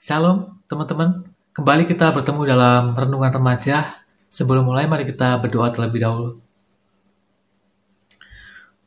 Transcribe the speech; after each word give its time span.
Shalom 0.00 0.64
teman-teman, 0.64 1.28
kembali 1.52 1.84
kita 1.84 2.08
bertemu 2.16 2.48
dalam 2.48 2.96
Renungan 2.96 3.36
Remaja. 3.36 4.00
Sebelum 4.32 4.64
mulai 4.64 4.88
mari 4.88 5.04
kita 5.04 5.36
berdoa 5.44 5.68
terlebih 5.68 6.00
dahulu. 6.00 6.40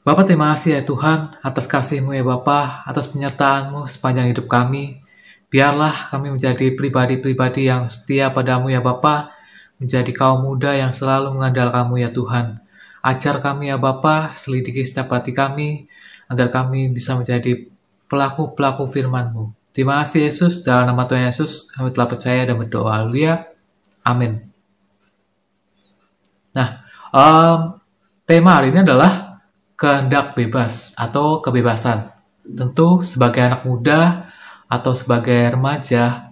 Bapak 0.01 0.25
terima 0.25 0.49
kasih 0.57 0.73
ya 0.73 0.81
Tuhan 0.81 1.37
atas 1.45 1.69
kasih-Mu 1.69 2.17
ya 2.17 2.25
Bapak, 2.25 2.89
atas 2.89 3.13
penyertaan-Mu 3.13 3.85
sepanjang 3.85 4.33
hidup 4.33 4.49
kami. 4.49 5.05
Biarlah 5.53 5.93
kami 6.09 6.33
menjadi 6.33 6.73
pribadi-pribadi 6.73 7.69
yang 7.69 7.93
setia 7.93 8.33
padamu 8.33 8.73
ya 8.73 8.81
Bapak, 8.81 9.37
menjadi 9.77 10.09
kaum 10.17 10.41
muda 10.41 10.73
yang 10.73 10.89
selalu 10.89 11.29
mengandalkanmu 11.37 12.01
ya 12.01 12.09
Tuhan. 12.09 12.57
Ajar 13.05 13.37
kami 13.37 13.69
ya 13.69 13.77
Bapa, 13.77 14.33
selidiki 14.33 14.81
setiap 14.81 15.13
hati 15.13 15.29
kami, 15.29 15.85
agar 16.25 16.49
kami 16.49 16.89
bisa 16.89 17.13
menjadi 17.13 17.69
pelaku-pelaku 18.09 18.89
firman-Mu. 18.89 19.61
Terima 19.73 20.05
kasih 20.05 20.29
Yesus, 20.29 20.61
dalam 20.61 20.93
nama 20.93 21.09
Tuhan 21.09 21.33
Yesus 21.33 21.65
kami 21.73 21.89
telah 21.89 22.05
percaya 22.05 22.45
dan 22.45 22.61
berdoa. 22.61 22.93
Haleluya. 22.93 23.49
Amin. 24.05 24.53
Nah, 26.53 26.85
um, 27.09 27.81
tema 28.29 28.61
hari 28.61 28.69
ini 28.69 28.85
adalah 28.85 29.41
kehendak 29.73 30.37
bebas 30.37 30.93
atau 30.93 31.41
kebebasan. 31.41 32.13
Tentu 32.45 33.01
sebagai 33.01 33.41
anak 33.41 33.65
muda 33.65 34.29
atau 34.69 34.93
sebagai 34.93 35.57
remaja, 35.57 36.29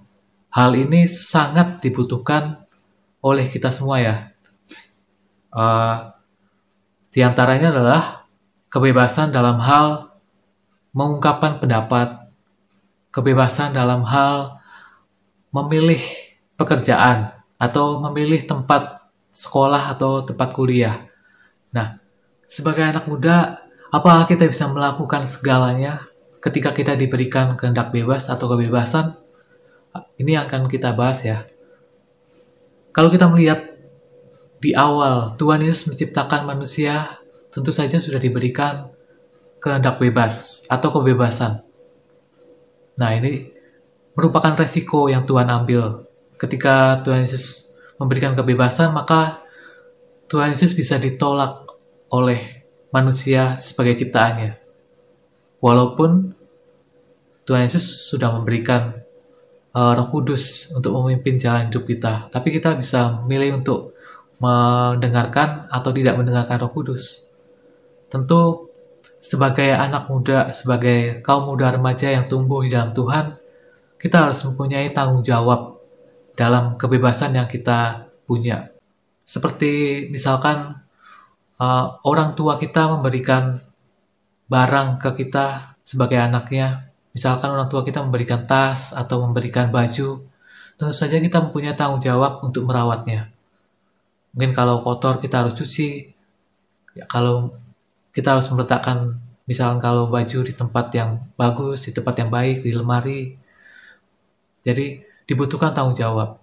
hal 0.54 0.72
ini 0.78 1.10
sangat 1.10 1.82
dibutuhkan 1.82 2.62
oleh 3.26 3.50
kita 3.50 3.74
semua 3.74 4.06
ya. 4.06 4.16
Uh, 5.50 6.14
di 7.10 7.26
antaranya 7.26 7.74
adalah 7.74 8.30
kebebasan 8.70 9.34
dalam 9.34 9.58
hal 9.58 10.14
mengungkapkan 10.94 11.58
pendapat, 11.58 12.21
kebebasan 13.12 13.76
dalam 13.76 14.08
hal 14.08 14.60
memilih 15.52 16.00
pekerjaan 16.56 17.36
atau 17.60 18.00
memilih 18.08 18.42
tempat 18.48 19.04
sekolah 19.32 19.92
atau 19.96 20.24
tempat 20.24 20.56
kuliah. 20.56 21.08
Nah, 21.76 22.00
sebagai 22.48 22.84
anak 22.84 23.08
muda, 23.08 23.64
apakah 23.92 24.28
kita 24.28 24.48
bisa 24.48 24.72
melakukan 24.72 25.28
segalanya 25.28 26.08
ketika 26.44 26.72
kita 26.72 26.96
diberikan 26.96 27.56
kehendak 27.60 27.92
bebas 27.92 28.32
atau 28.32 28.52
kebebasan? 28.52 29.16
Ini 30.20 30.48
akan 30.48 30.72
kita 30.72 30.96
bahas 30.96 31.24
ya. 31.28 31.44
Kalau 32.92 33.12
kita 33.12 33.28
melihat 33.28 33.72
di 34.62 34.76
awal 34.76 35.36
Tuhan 35.40 35.64
Yesus 35.64 35.92
menciptakan 35.92 36.48
manusia, 36.48 37.20
tentu 37.52 37.74
saja 37.76 38.00
sudah 38.00 38.20
diberikan 38.20 38.92
kehendak 39.60 40.00
bebas 40.00 40.64
atau 40.68 40.92
kebebasan. 40.92 41.71
Nah, 43.02 43.18
ini 43.18 43.50
merupakan 44.14 44.54
resiko 44.54 45.10
yang 45.10 45.26
Tuhan 45.26 45.50
ambil. 45.50 46.06
Ketika 46.38 47.02
Tuhan 47.02 47.26
Yesus 47.26 47.74
memberikan 47.98 48.38
kebebasan, 48.38 48.94
maka 48.94 49.42
Tuhan 50.30 50.54
Yesus 50.54 50.78
bisa 50.78 51.02
ditolak 51.02 51.66
oleh 52.14 52.62
manusia 52.94 53.58
sebagai 53.58 53.98
ciptaannya. 53.98 54.62
Walaupun 55.58 56.38
Tuhan 57.50 57.66
Yesus 57.66 58.10
sudah 58.10 58.38
memberikan 58.38 59.02
uh, 59.74 59.92
Roh 59.98 60.08
Kudus 60.14 60.70
untuk 60.78 60.94
memimpin 61.02 61.42
jalan 61.42 61.74
hidup 61.74 61.90
kita, 61.90 62.30
tapi 62.30 62.54
kita 62.54 62.78
bisa 62.78 63.22
memilih 63.26 63.60
untuk 63.60 63.98
mendengarkan 64.42 65.70
atau 65.70 65.90
tidak 65.94 66.18
mendengarkan 66.18 66.58
Roh 66.62 66.74
Kudus. 66.74 67.30
Tentu 68.10 68.71
sebagai 69.32 69.72
anak 69.72 70.12
muda, 70.12 70.52
sebagai 70.52 71.24
kaum 71.24 71.48
muda 71.48 71.72
remaja 71.72 72.12
yang 72.12 72.28
tumbuh 72.28 72.68
di 72.68 72.76
dalam 72.76 72.92
Tuhan, 72.92 73.40
kita 73.96 74.28
harus 74.28 74.44
mempunyai 74.44 74.92
tanggung 74.92 75.24
jawab 75.24 75.80
dalam 76.36 76.76
kebebasan 76.76 77.40
yang 77.40 77.48
kita 77.48 78.12
punya. 78.28 78.76
Seperti 79.24 80.04
misalkan 80.12 80.84
uh, 81.64 81.86
orang 82.04 82.36
tua 82.36 82.60
kita 82.60 82.92
memberikan 82.92 83.64
barang 84.52 85.00
ke 85.00 85.24
kita 85.24 85.80
sebagai 85.80 86.20
anaknya, 86.20 86.92
misalkan 87.16 87.56
orang 87.56 87.72
tua 87.72 87.88
kita 87.88 88.04
memberikan 88.04 88.44
tas 88.44 88.92
atau 88.92 89.24
memberikan 89.24 89.72
baju, 89.72 90.28
tentu 90.76 90.92
saja 90.92 91.16
kita 91.24 91.40
mempunyai 91.40 91.80
tanggung 91.80 92.04
jawab 92.04 92.44
untuk 92.44 92.68
merawatnya. 92.68 93.32
Mungkin 94.36 94.52
kalau 94.52 94.84
kotor 94.84 95.24
kita 95.24 95.48
harus 95.48 95.56
cuci, 95.56 96.12
ya, 97.00 97.08
kalau 97.08 97.56
kita 98.12 98.36
harus 98.38 98.48
meletakkan 98.52 99.20
misalkan 99.48 99.80
kalau 99.84 100.08
baju 100.08 100.40
di 100.44 100.54
tempat 100.56 100.92
yang 100.96 101.24
bagus, 101.36 101.88
di 101.88 101.92
tempat 101.92 102.16
yang 102.20 102.30
baik, 102.32 102.64
di 102.64 102.72
lemari. 102.72 103.36
Jadi 104.62 105.04
dibutuhkan 105.28 105.72
tanggung 105.76 105.98
jawab. 105.98 106.40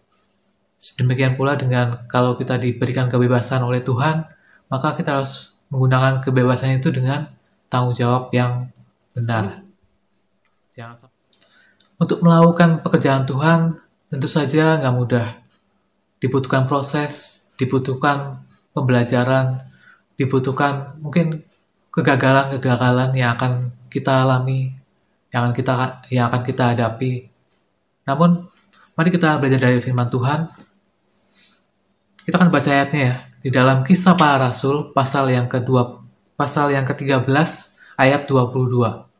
Demikian 0.78 1.34
pula 1.34 1.58
dengan 1.58 2.06
kalau 2.06 2.38
kita 2.38 2.58
diberikan 2.58 3.10
kebebasan 3.10 3.64
oleh 3.64 3.82
Tuhan, 3.82 4.26
maka 4.70 4.94
kita 4.94 5.20
harus 5.20 5.64
menggunakan 5.68 6.24
kebebasan 6.24 6.80
itu 6.80 6.88
dengan 6.92 7.28
tanggung 7.68 7.96
jawab 7.96 8.32
yang 8.32 8.72
benar. 9.12 9.64
Untuk 11.98 12.22
melakukan 12.22 12.86
pekerjaan 12.86 13.26
Tuhan, 13.26 13.74
tentu 14.06 14.28
saja 14.30 14.78
nggak 14.78 14.94
mudah. 14.94 15.26
Dibutuhkan 16.22 16.70
proses, 16.70 17.46
dibutuhkan 17.58 18.46
pembelajaran, 18.70 19.58
dibutuhkan 20.14 20.98
mungkin 21.02 21.42
kegagalan-kegagalan 21.98 23.10
yang 23.18 23.34
akan 23.34 23.74
kita 23.90 24.22
alami, 24.22 24.70
yang 25.34 25.50
akan 25.50 25.54
kita 25.58 25.72
yang 26.14 26.30
akan 26.30 26.42
kita 26.46 26.64
hadapi. 26.70 27.26
Namun, 28.06 28.46
mari 28.94 29.10
kita 29.10 29.42
belajar 29.42 29.66
dari 29.66 29.82
firman 29.82 30.06
Tuhan. 30.06 30.46
Kita 32.22 32.38
akan 32.38 32.54
baca 32.54 32.70
ayatnya 32.70 33.02
ya 33.02 33.14
di 33.42 33.50
dalam 33.50 33.82
Kisah 33.82 34.14
Para 34.14 34.38
Rasul 34.38 34.94
pasal 34.94 35.34
yang 35.34 35.50
kedua 35.50 35.98
pasal 36.38 36.70
yang 36.70 36.86
ke-13 36.86 37.26
ayat 37.98 38.30
22. 38.30 39.10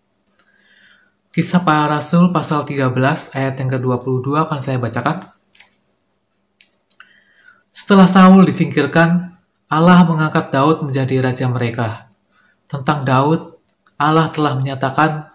Kisah 1.34 1.62
Para 1.66 1.98
Rasul 1.98 2.30
pasal 2.30 2.62
13 2.62 2.94
ayat 3.34 3.54
yang 3.58 3.68
ke-22 3.74 4.26
akan 4.38 4.58
saya 4.62 4.78
bacakan. 4.78 5.34
Setelah 7.74 8.06
Saul 8.06 8.46
disingkirkan, 8.46 9.38
Allah 9.68 10.00
mengangkat 10.06 10.50
Daud 10.50 10.86
menjadi 10.86 11.20
raja 11.20 11.46
mereka. 11.46 12.07
Tentang 12.68 13.08
Daud, 13.08 13.56
Allah 13.96 14.28
telah 14.28 14.54
menyatakan, 14.60 15.32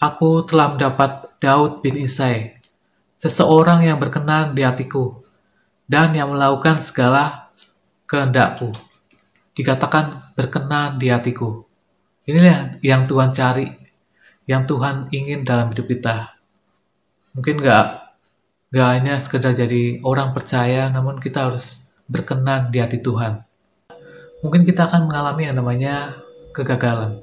Aku 0.00 0.44
telah 0.44 0.76
mendapat 0.76 1.28
Daud 1.40 1.80
bin 1.80 1.96
Isai, 1.96 2.56
seseorang 3.16 3.84
yang 3.84 3.96
berkenan 3.96 4.52
di 4.52 4.64
hatiku, 4.64 5.24
dan 5.88 6.12
yang 6.12 6.32
melakukan 6.32 6.80
segala 6.80 7.52
kehendakku. 8.04 8.72
Dikatakan 9.56 10.36
berkenan 10.36 10.96
di 11.00 11.08
hatiku. 11.08 11.64
Inilah 12.28 12.80
yang 12.84 13.08
Tuhan 13.08 13.32
cari, 13.32 13.68
yang 14.44 14.64
Tuhan 14.68 15.08
ingin 15.12 15.44
dalam 15.44 15.72
hidup 15.72 15.88
kita. 15.88 16.32
Mungkin 17.36 17.60
nggak 17.60 17.86
nggak 18.70 18.88
hanya 18.88 19.14
sekedar 19.16 19.56
jadi 19.56 20.04
orang 20.04 20.36
percaya, 20.36 20.92
namun 20.92 21.18
kita 21.18 21.50
harus 21.50 21.90
berkenan 22.06 22.68
di 22.68 22.78
hati 22.78 23.02
Tuhan. 23.02 23.42
Mungkin 24.40 24.64
kita 24.64 24.88
akan 24.88 25.10
mengalami 25.10 25.50
yang 25.50 25.56
namanya 25.58 26.16
kegagalan. 26.50 27.22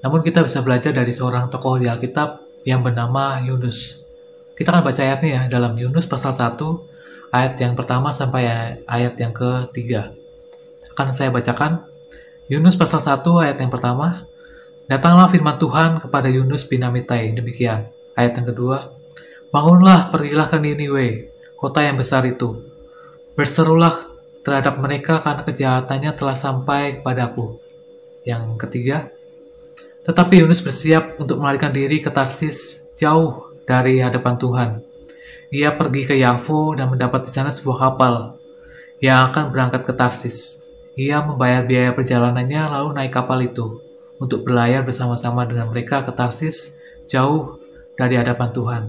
Namun 0.00 0.24
kita 0.24 0.40
bisa 0.44 0.64
belajar 0.64 0.96
dari 0.96 1.12
seorang 1.12 1.52
tokoh 1.52 1.76
di 1.76 1.86
Alkitab 1.88 2.40
yang 2.64 2.80
bernama 2.80 3.40
Yunus. 3.44 4.08
Kita 4.56 4.76
akan 4.76 4.84
baca 4.84 5.00
ayatnya 5.00 5.30
ya 5.30 5.42
dalam 5.48 5.72
Yunus 5.76 6.04
pasal 6.04 6.36
1 6.36 6.60
ayat 7.32 7.56
yang 7.60 7.72
pertama 7.76 8.12
sampai 8.12 8.76
ayat 8.84 9.14
yang 9.16 9.32
ketiga. 9.32 10.12
Akan 10.92 11.12
saya 11.16 11.32
bacakan 11.32 11.84
Yunus 12.50 12.76
pasal 12.76 13.00
1 13.00 13.24
ayat 13.40 13.56
yang 13.60 13.72
pertama. 13.72 14.28
Datanglah 14.90 15.30
firman 15.30 15.54
Tuhan 15.56 16.02
kepada 16.02 16.26
Yunus 16.26 16.66
bin 16.66 16.82
Amitai. 16.82 17.30
Demikian. 17.30 17.86
Ayat 18.18 18.42
yang 18.42 18.50
kedua. 18.50 18.90
Bangunlah, 19.54 20.10
pergilah 20.10 20.50
ke 20.50 20.58
Niniwe, 20.58 21.30
kota 21.54 21.86
yang 21.86 21.94
besar 21.94 22.26
itu. 22.26 22.58
Berserulah 23.38 23.94
terhadap 24.42 24.82
mereka 24.82 25.22
karena 25.22 25.46
kejahatannya 25.46 26.10
telah 26.14 26.34
sampai 26.34 27.00
kepadaku. 27.00 27.62
Yang 28.24 28.42
ketiga, 28.60 29.08
tetapi 30.04 30.44
Yunus 30.44 30.64
bersiap 30.64 31.20
untuk 31.20 31.40
melarikan 31.40 31.72
diri 31.72 32.00
ke 32.00 32.08
Tarsis 32.08 32.88
jauh 32.96 33.52
dari 33.68 34.00
hadapan 34.00 34.34
Tuhan. 34.36 34.70
Ia 35.50 35.74
pergi 35.74 36.02
ke 36.06 36.14
Yafo 36.14 36.78
dan 36.78 36.90
mendapat 36.90 37.26
di 37.26 37.30
sana 37.32 37.50
sebuah 37.50 37.78
kapal 37.90 38.38
yang 39.02 39.30
akan 39.32 39.50
berangkat 39.50 39.82
ke 39.82 39.92
Tarsis. 39.96 40.66
Ia 40.94 41.24
membayar 41.24 41.64
biaya 41.64 41.90
perjalanannya 41.96 42.62
lalu 42.70 42.88
naik 42.96 43.12
kapal 43.14 43.40
itu 43.40 43.80
untuk 44.20 44.44
berlayar 44.44 44.84
bersama-sama 44.84 45.48
dengan 45.48 45.72
mereka 45.72 46.04
ke 46.04 46.12
Tarsis 46.12 46.80
jauh 47.08 47.56
dari 47.96 48.20
hadapan 48.20 48.48
Tuhan. 48.52 48.82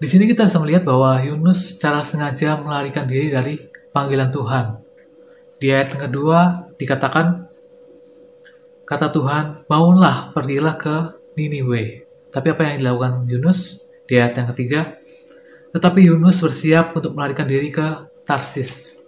Di 0.00 0.08
sini 0.08 0.24
kita 0.24 0.48
bisa 0.48 0.56
melihat 0.64 0.88
bahwa 0.88 1.20
Yunus 1.20 1.76
secara 1.76 2.00
sengaja 2.00 2.56
melarikan 2.56 3.04
diri 3.04 3.28
dari 3.28 3.60
panggilan 3.92 4.32
Tuhan. 4.32 4.80
Di 5.60 5.68
ayat 5.68 5.92
yang 5.92 6.02
kedua, 6.08 6.69
dikatakan, 6.80 7.52
kata 8.88 9.12
Tuhan, 9.12 9.68
bangunlah, 9.68 10.32
pergilah 10.32 10.80
ke 10.80 10.94
Niniwe, 11.36 12.08
Tapi 12.32 12.46
apa 12.50 12.62
yang 12.66 12.76
dilakukan 12.82 13.28
Yunus 13.28 13.90
di 14.08 14.16
ayat 14.16 14.34
yang 14.40 14.48
ketiga? 14.54 14.98
Tetapi 15.76 16.08
Yunus 16.08 16.42
bersiap 16.42 16.96
untuk 16.96 17.14
melarikan 17.14 17.46
diri 17.46 17.70
ke 17.70 18.10
Tarsis. 18.26 19.04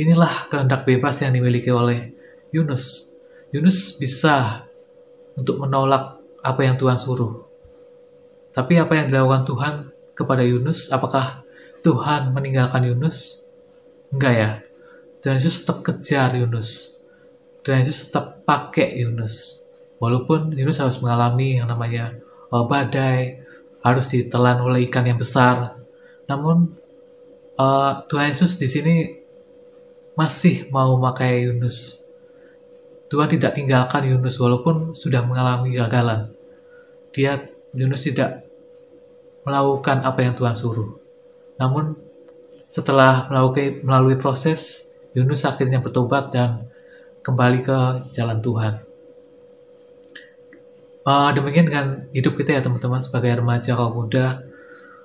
Inilah 0.00 0.48
kehendak 0.48 0.88
bebas 0.88 1.20
yang 1.20 1.36
dimiliki 1.36 1.68
oleh 1.68 2.12
Yunus. 2.52 3.16
Yunus 3.52 4.00
bisa 4.00 4.64
untuk 5.36 5.60
menolak 5.60 6.20
apa 6.40 6.60
yang 6.64 6.80
Tuhan 6.80 6.96
suruh. 6.96 7.44
Tapi 8.52 8.76
apa 8.80 8.92
yang 8.96 9.06
dilakukan 9.08 9.42
Tuhan 9.48 9.74
kepada 10.12 10.44
Yunus, 10.44 10.92
apakah 10.92 11.44
Tuhan 11.84 12.36
meninggalkan 12.36 12.84
Yunus? 12.84 13.48
Enggak 14.12 14.32
ya. 14.36 14.50
Tuhan 15.22 15.38
Yesus 15.38 15.62
tetap 15.62 15.86
kejar 15.86 16.34
Yunus. 16.34 16.98
Tuhan 17.62 17.86
Yesus 17.86 18.10
tetap 18.10 18.42
pakai 18.42 18.98
Yunus. 19.06 19.64
Walaupun 20.02 20.50
Yunus 20.58 20.82
harus 20.82 20.98
mengalami 20.98 21.62
yang 21.62 21.70
namanya 21.70 22.18
uh, 22.50 22.66
badai, 22.66 23.38
harus 23.86 24.10
ditelan 24.10 24.58
oleh 24.58 24.90
ikan 24.90 25.06
yang 25.06 25.22
besar. 25.22 25.78
Namun 26.26 26.74
uh, 27.54 28.02
Tuhan 28.10 28.34
Yesus 28.34 28.58
di 28.58 28.66
sini 28.66 28.94
masih 30.18 30.68
mau 30.74 30.98
memakai 30.98 31.46
Yunus. 31.46 32.02
Tuhan 33.06 33.30
tidak 33.30 33.54
tinggalkan 33.54 34.10
Yunus 34.10 34.42
walaupun 34.42 34.98
sudah 34.98 35.22
mengalami 35.22 35.78
gagalan. 35.78 36.34
Dia 37.14 37.46
Yunus 37.70 38.08
tidak 38.08 38.42
melakukan 39.46 40.02
apa 40.02 40.18
yang 40.24 40.34
Tuhan 40.34 40.56
suruh. 40.56 40.98
Namun 41.60 41.94
setelah 42.72 43.28
melalui, 43.28 43.84
melalui 43.84 44.16
proses, 44.16 44.91
Yunus 45.12 45.44
akhirnya 45.44 45.84
bertobat 45.84 46.32
dan 46.32 46.72
kembali 47.22 47.60
ke 47.62 47.78
jalan 48.12 48.40
Tuhan. 48.40 48.74
Uh, 51.02 51.34
demikian 51.34 51.66
dengan 51.66 51.86
hidup 52.14 52.38
kita 52.38 52.54
ya 52.54 52.62
teman-teman 52.62 53.02
sebagai 53.02 53.42
remaja 53.42 53.74
kaum 53.74 54.06
muda. 54.06 54.46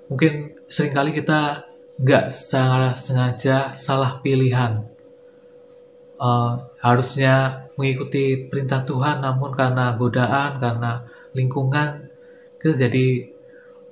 Mungkin 0.07 0.53
sering 0.69 0.93
kali 0.93 1.09
kita 1.11 1.65
nggak 1.97 2.29
salah 2.29 2.93
sengaja 2.93 3.73
salah 3.73 4.21
pilihan. 4.21 4.85
Uh, 6.17 6.69
harusnya 6.81 7.65
mengikuti 7.77 8.49
perintah 8.49 8.81
Tuhan, 8.85 9.21
namun 9.21 9.53
karena 9.53 9.93
godaan, 9.97 10.57
karena 10.57 11.05
lingkungan, 11.37 12.09
kita 12.57 12.89
jadi 12.89 13.29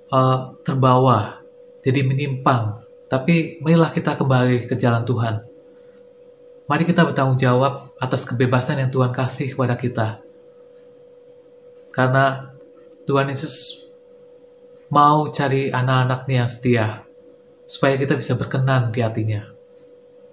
uh, 0.10 0.58
terbawa, 0.66 1.42
jadi 1.86 2.02
menyimpang. 2.02 2.82
Tapi 3.06 3.62
marilah 3.62 3.94
kita 3.94 4.18
kembali 4.18 4.66
ke 4.66 4.74
jalan 4.74 5.06
Tuhan. 5.06 5.55
Mari 6.66 6.84
kita 6.90 7.06
bertanggung 7.06 7.38
jawab 7.38 7.94
atas 8.02 8.26
kebebasan 8.26 8.82
yang 8.82 8.90
Tuhan 8.90 9.14
kasih 9.14 9.54
kepada 9.54 9.78
kita. 9.78 10.08
Karena 11.94 12.50
Tuhan 13.06 13.30
Yesus 13.30 13.86
mau 14.90 15.30
cari 15.30 15.70
anak-anaknya 15.70 16.36
yang 16.42 16.50
setia, 16.50 16.88
supaya 17.70 18.02
kita 18.02 18.18
bisa 18.18 18.34
berkenan 18.34 18.90
di 18.90 19.06
hatinya. 19.06 19.46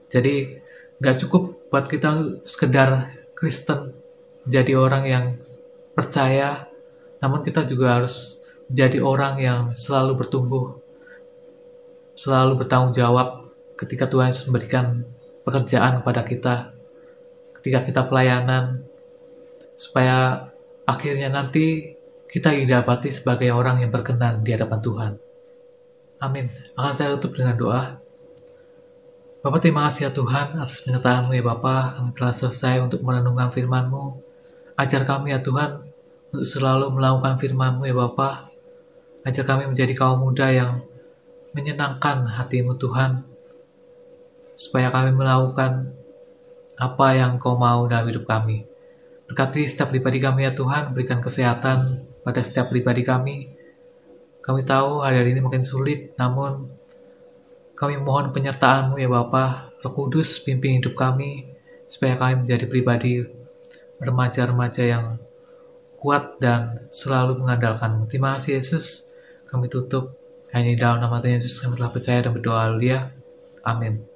Jadi, 0.08 0.56
gak 1.04 1.20
cukup 1.20 1.68
buat 1.68 1.88
kita 1.88 2.40
sekedar 2.48 3.12
Kristen, 3.36 3.92
jadi 4.48 4.72
orang 4.76 5.04
yang 5.04 5.24
percaya, 5.92 6.64
namun 7.20 7.44
kita 7.44 7.68
juga 7.68 8.00
harus 8.00 8.44
jadi 8.72 9.04
orang 9.04 9.36
yang 9.36 9.60
selalu 9.76 10.16
bertumbuh, 10.16 10.80
selalu 12.16 12.64
bertanggung 12.64 12.96
jawab 12.96 13.52
ketika 13.76 14.08
Tuhan 14.08 14.32
Yesus 14.32 14.48
memberikan 14.48 15.04
pekerjaan 15.42 16.02
kepada 16.02 16.22
kita, 16.22 16.54
ketika 17.58 17.78
kita 17.86 18.02
pelayanan, 18.06 18.86
supaya 19.74 20.48
akhirnya 20.86 21.30
nanti 21.30 21.98
kita 22.32 22.54
didapati 22.56 23.12
sebagai 23.12 23.52
orang 23.52 23.84
yang 23.84 23.92
berkenan 23.92 24.40
di 24.40 24.56
hadapan 24.56 24.80
Tuhan. 24.80 25.12
Amin. 26.22 26.46
Akan 26.78 26.94
saya 26.94 27.18
tutup 27.18 27.36
dengan 27.36 27.58
doa. 27.58 27.98
Bapak 29.42 29.58
terima 29.58 29.90
kasih 29.90 30.06
ya 30.06 30.10
Tuhan 30.14 30.54
atas 30.54 30.86
penyertaanmu 30.86 31.34
ya 31.34 31.42
Bapak. 31.42 31.98
Kami 31.98 32.10
telah 32.14 32.30
selesai 32.30 32.78
untuk 32.78 33.02
merenungkan 33.02 33.50
firman-Mu. 33.50 34.22
Ajar 34.78 35.02
kami 35.02 35.34
ya 35.34 35.42
Tuhan 35.42 35.82
untuk 36.30 36.46
selalu 36.46 36.94
melakukan 36.94 37.42
firman-Mu 37.42 37.82
ya 37.90 37.96
Bapak. 37.98 38.54
Ajar 39.26 39.44
kami 39.44 39.66
menjadi 39.66 39.92
kaum 39.98 40.22
muda 40.22 40.46
yang 40.54 40.86
menyenangkan 41.52 42.22
hatimu 42.32 42.78
Tuhan, 42.78 43.26
supaya 44.54 44.92
kami 44.92 45.16
melakukan 45.16 45.92
apa 46.76 47.06
yang 47.14 47.38
kau 47.38 47.56
mau 47.56 47.86
dalam 47.86 48.08
hidup 48.08 48.26
kami. 48.26 48.66
Berkati 49.28 49.64
setiap 49.64 49.94
pribadi 49.94 50.18
kami 50.20 50.44
ya 50.44 50.52
Tuhan, 50.52 50.92
berikan 50.92 51.22
kesehatan 51.22 52.04
pada 52.26 52.40
setiap 52.44 52.68
pribadi 52.68 53.06
kami. 53.06 53.48
Kami 54.42 54.60
tahu 54.66 55.00
hari 55.00 55.22
ini 55.30 55.40
mungkin 55.40 55.62
sulit, 55.62 56.18
namun 56.18 56.68
kami 57.78 57.98
mohon 58.02 58.34
penyertaan-Mu 58.34 58.98
ya 58.98 59.06
Bapa, 59.06 59.70
Roh 59.80 59.94
Kudus 59.94 60.42
pimpin 60.42 60.82
hidup 60.82 60.98
kami, 60.98 61.46
supaya 61.86 62.18
kami 62.18 62.46
menjadi 62.46 62.66
pribadi 62.66 63.22
remaja-remaja 64.02 64.82
yang 64.82 65.04
kuat 66.02 66.42
dan 66.42 66.90
selalu 66.90 67.38
mengandalkan-Mu. 67.38 68.10
Terima 68.10 68.34
kasih 68.34 68.58
Yesus. 68.58 69.14
Kami 69.46 69.70
tutup 69.70 70.18
hanya 70.52 70.74
dalam 70.76 70.98
nama 71.00 71.22
Tuhan 71.22 71.40
Yesus 71.40 71.62
kami 71.62 71.80
telah 71.80 71.92
percaya 71.94 72.18
dan 72.20 72.32
berdoa 72.34 72.74
dia. 72.76 73.14
Amin. 73.62 74.11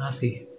Kasih. 0.00 0.49